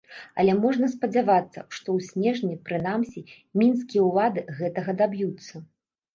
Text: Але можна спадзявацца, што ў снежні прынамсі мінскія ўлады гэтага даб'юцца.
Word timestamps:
Але 0.43 0.53
можна 0.61 0.87
спадзявацца, 0.93 1.59
што 1.75 1.87
ў 1.97 2.07
снежні 2.07 2.57
прынамсі 2.71 3.25
мінскія 3.65 4.09
ўлады 4.09 4.47
гэтага 4.63 4.99
даб'юцца. 5.05 5.55